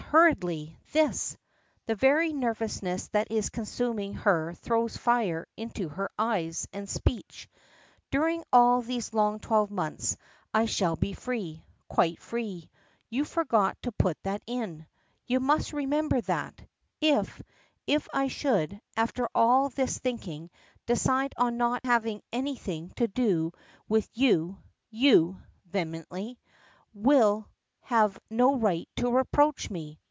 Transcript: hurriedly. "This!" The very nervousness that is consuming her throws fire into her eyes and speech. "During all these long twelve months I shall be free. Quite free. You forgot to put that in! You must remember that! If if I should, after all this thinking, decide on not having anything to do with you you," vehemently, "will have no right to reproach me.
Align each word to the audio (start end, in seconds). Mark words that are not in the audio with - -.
hurriedly. 0.11 0.77
"This!" 0.91 1.37
The 1.85 1.95
very 1.95 2.33
nervousness 2.33 3.07
that 3.09 3.31
is 3.31 3.49
consuming 3.49 4.15
her 4.15 4.53
throws 4.55 4.97
fire 4.97 5.47
into 5.55 5.87
her 5.87 6.09
eyes 6.19 6.67
and 6.73 6.89
speech. 6.89 7.47
"During 8.11 8.43
all 8.51 8.81
these 8.81 9.13
long 9.13 9.39
twelve 9.39 9.71
months 9.71 10.17
I 10.53 10.65
shall 10.65 10.97
be 10.97 11.13
free. 11.13 11.63
Quite 11.87 12.19
free. 12.19 12.69
You 13.09 13.23
forgot 13.23 13.81
to 13.83 13.93
put 13.93 14.21
that 14.23 14.43
in! 14.45 14.85
You 15.27 15.39
must 15.39 15.71
remember 15.71 16.19
that! 16.21 16.61
If 16.99 17.41
if 17.87 18.09
I 18.13 18.27
should, 18.27 18.81
after 18.97 19.29
all 19.33 19.69
this 19.69 19.97
thinking, 19.97 20.49
decide 20.87 21.33
on 21.37 21.55
not 21.55 21.85
having 21.85 22.21
anything 22.33 22.89
to 22.97 23.07
do 23.07 23.53
with 23.87 24.09
you 24.13 24.57
you," 24.89 25.37
vehemently, 25.67 26.37
"will 26.93 27.47
have 27.83 28.19
no 28.29 28.57
right 28.57 28.89
to 28.97 29.09
reproach 29.11 29.69
me. 29.69 29.97